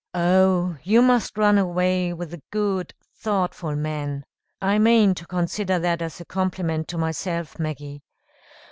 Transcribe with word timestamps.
"Oh, 0.15 0.77
you 0.81 1.03
must 1.03 1.37
run 1.37 1.59
away 1.59 2.11
with 2.11 2.31
the 2.31 2.41
good, 2.49 2.91
thoughtful 3.15 3.75
men 3.75 4.25
(I 4.59 4.79
mean 4.79 5.13
to 5.13 5.27
consider 5.27 5.77
that 5.77 6.01
as 6.01 6.19
a 6.19 6.25
compliment 6.25 6.87
to 6.87 6.97
myself, 6.97 7.59
Maggie!) 7.59 8.01